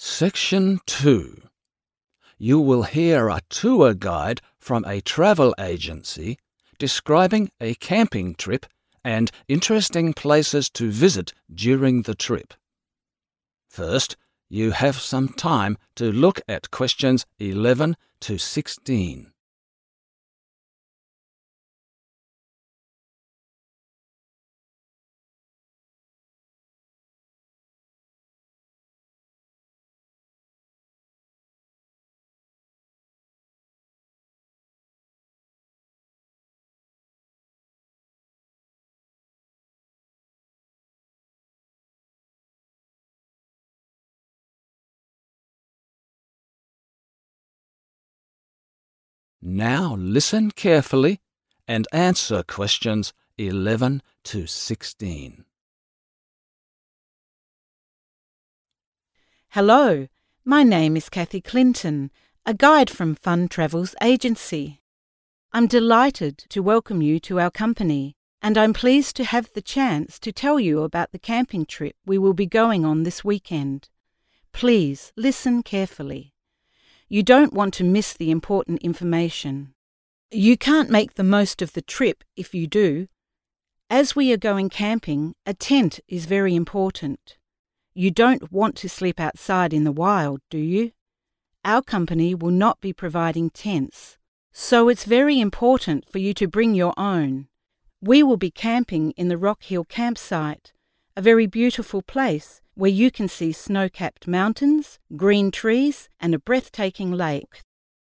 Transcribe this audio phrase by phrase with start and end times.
[0.00, 1.42] Section 2
[2.38, 6.38] You will hear a tour guide from a travel agency
[6.78, 8.66] describing a camping trip
[9.02, 12.54] and interesting places to visit during the trip.
[13.68, 14.16] First,
[14.48, 19.32] you have some time to look at questions 11 to 16.
[49.50, 51.20] Now listen carefully
[51.66, 55.44] and answer questions 11 to 16.
[59.48, 60.06] Hello,
[60.44, 62.10] my name is Kathy Clinton,
[62.44, 64.82] a guide from Fun Travels Agency.
[65.50, 70.18] I'm delighted to welcome you to our company, and I'm pleased to have the chance
[70.18, 73.88] to tell you about the camping trip we will be going on this weekend.
[74.52, 76.34] Please listen carefully.
[77.10, 79.72] You don't want to miss the important information.
[80.30, 83.08] You can't make the most of the trip if you do.
[83.88, 87.38] As we are going camping, a tent is very important.
[87.94, 90.92] You don't want to sleep outside in the wild, do you?
[91.64, 94.18] Our company will not be providing tents,
[94.52, 97.48] so it's very important for you to bring your own.
[98.02, 100.74] We will be camping in the Rock Hill campsite,
[101.18, 106.38] a very beautiful place where you can see snow capped mountains, green trees, and a
[106.38, 107.62] breathtaking lake.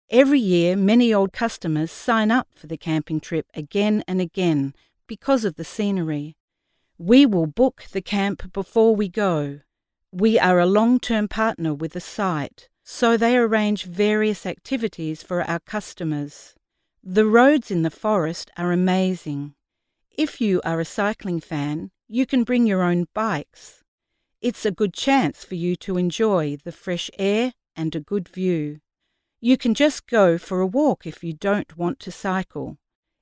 [0.08, 4.72] Every year, many old customers sign up for the camping trip again and again
[5.08, 6.36] because of the scenery.
[6.96, 9.62] We will book the camp before we go.
[10.12, 15.42] We are a long term partner with the site, so they arrange various activities for
[15.42, 16.54] our customers.
[17.02, 19.54] The roads in the forest are amazing.
[20.16, 23.82] If you are a cycling fan, you can bring your own bikes.
[24.42, 28.80] It's a good chance for you to enjoy the fresh air and a good view.
[29.40, 32.76] You can just go for a walk if you don't want to cycle.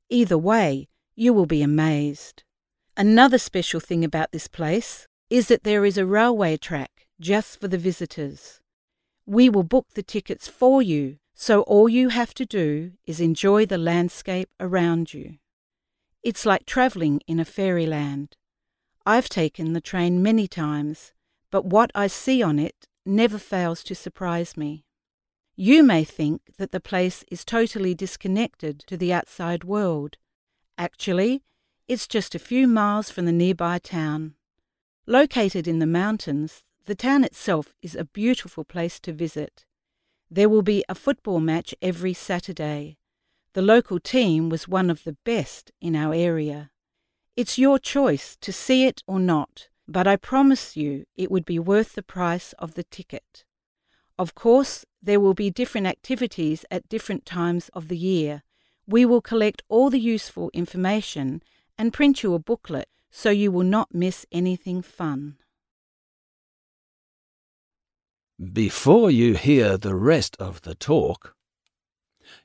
[0.08, 2.42] Either way, you will be amazed.
[2.96, 7.68] Another special thing about this place is that there is a railway track just for
[7.68, 8.60] the visitors.
[9.24, 13.66] We will book the tickets for you, so all you have to do is enjoy
[13.66, 15.36] the landscape around you.
[16.24, 18.34] It's like travelling in a fairyland.
[19.06, 21.12] I've taken the train many times,
[21.50, 24.84] but what I see on it never fails to surprise me.
[25.56, 30.16] You may think that the place is totally disconnected to the outside world.
[30.78, 31.42] Actually,
[31.88, 34.34] it's just a few miles from the nearby town.
[35.06, 39.64] Located in the mountains, the town itself is a beautiful place to visit.
[40.30, 42.96] There will be a football match every Saturday.
[43.54, 46.70] The local team was one of the best in our area.
[47.36, 51.58] It's your choice to see it or not, but I promise you it would be
[51.58, 53.44] worth the price of the ticket.
[54.18, 58.42] Of course, there will be different activities at different times of the year.
[58.86, 61.42] We will collect all the useful information
[61.78, 65.36] and print you a booklet so you will not miss anything fun.
[68.52, 71.34] Before you hear the rest of the talk,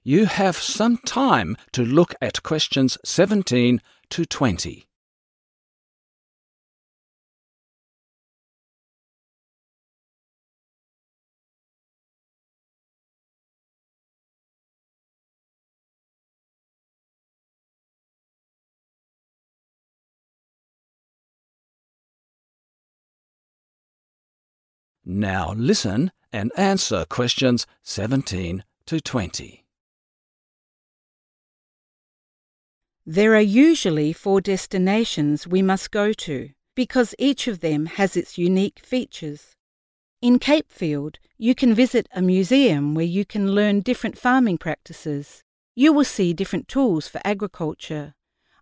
[0.04, 4.88] you have some time to look at questions 17 to 20.
[25.08, 29.65] Now listen and answer questions 17 to 20.
[33.08, 38.36] There are usually four destinations we must go to because each of them has its
[38.36, 39.56] unique features.
[40.24, 45.44] In Capefield, you can visit a museum where you can learn different farming practices.
[45.76, 48.16] You will see different tools for agriculture.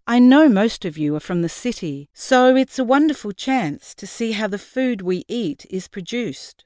[0.06, 4.06] I know most of you are from the city, so it's a wonderful chance to
[4.06, 6.66] see how the food we eat is produced.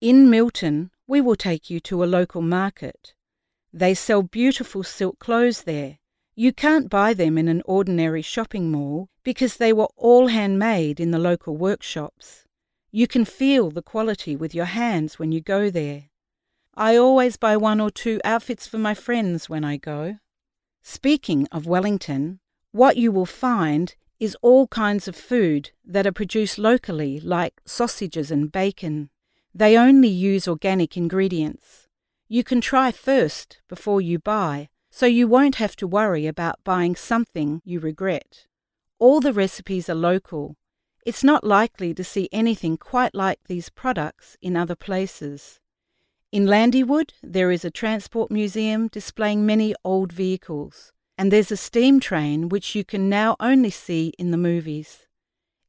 [0.00, 3.12] In Milton, we will take you to a local market.
[3.70, 5.98] They sell beautiful silk clothes there.
[6.34, 11.10] You can't buy them in an ordinary shopping mall because they were all handmade in
[11.10, 12.46] the local workshops.
[12.90, 16.04] You can feel the quality with your hands when you go there.
[16.74, 20.18] I always buy one or two outfits for my friends when I go.
[20.82, 22.40] Speaking of Wellington,
[22.70, 28.30] what you will find is all kinds of food that are produced locally, like sausages
[28.30, 29.10] and bacon.
[29.54, 31.88] They only use organic ingredients.
[32.26, 36.94] You can try first before you buy, so you won't have to worry about buying
[36.94, 38.46] something you regret.
[38.98, 40.54] All the recipes are local.
[41.06, 45.58] It's not likely to see anything quite like these products in other places.
[46.30, 51.98] In Landywood, there is a transport museum displaying many old vehicles, and there's a steam
[51.98, 55.06] train which you can now only see in the movies.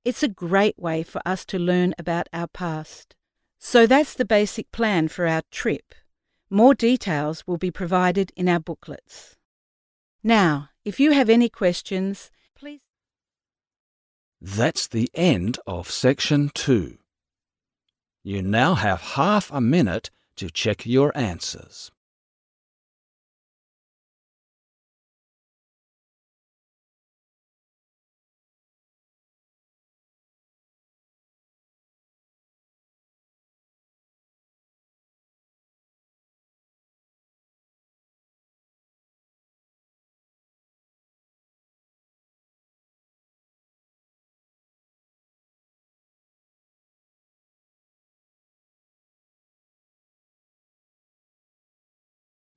[0.03, 3.15] It's a great way for us to learn about our past.
[3.57, 5.95] So that's the basic plan for our trip.
[6.53, 9.35] More details will be provided in our booklets.
[10.23, 12.81] Now, if you have any questions, please.
[14.39, 16.99] That's the end of section two.
[18.23, 21.89] You now have half a minute to check your answers.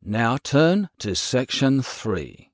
[0.09, 2.53] Now turn to section 3.